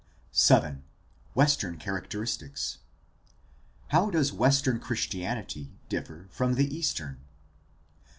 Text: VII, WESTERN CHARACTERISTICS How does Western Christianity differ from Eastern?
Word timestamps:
VII, 0.35 0.77
WESTERN 1.35 1.77
CHARACTERISTICS 1.77 2.79
How 3.89 4.09
does 4.09 4.33
Western 4.33 4.79
Christianity 4.79 5.73
differ 5.89 6.25
from 6.31 6.59
Eastern? 6.59 7.19